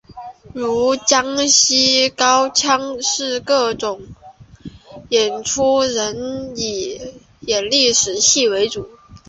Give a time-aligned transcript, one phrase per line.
[0.51, 4.01] 如江西高腔的各种
[5.09, 6.99] 演出仍以
[7.41, 8.89] 演历史戏为主。